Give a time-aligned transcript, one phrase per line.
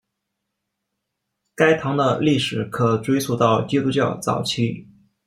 [1.53, 4.87] 该堂的历史可追溯到基督教早期。